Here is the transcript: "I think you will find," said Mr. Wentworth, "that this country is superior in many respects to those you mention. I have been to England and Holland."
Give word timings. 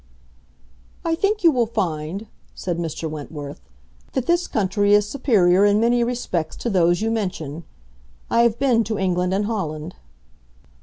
"I 1.05 1.13
think 1.13 1.43
you 1.43 1.51
will 1.51 1.67
find," 1.67 2.25
said 2.55 2.79
Mr. 2.79 3.07
Wentworth, 3.07 3.61
"that 4.13 4.25
this 4.25 4.47
country 4.47 4.95
is 4.95 5.07
superior 5.07 5.63
in 5.63 5.79
many 5.79 6.03
respects 6.03 6.55
to 6.55 6.71
those 6.71 7.01
you 7.01 7.11
mention. 7.11 7.65
I 8.27 8.41
have 8.41 8.57
been 8.57 8.83
to 8.85 8.97
England 8.97 9.31
and 9.31 9.45
Holland." 9.45 9.93